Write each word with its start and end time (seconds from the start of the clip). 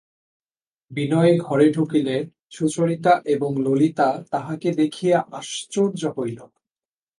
বিনয় 0.91 1.33
ঘরে 1.37 1.67
ঢুকিলে 1.73 2.15
সুচরিতা 2.49 3.13
এবং 3.25 3.51
ললিতা 3.57 4.09
তাহাকে 4.31 4.69
দেখিয়া 4.73 5.17
আশ্চর্য 5.31 6.01
হইল। 6.17 6.39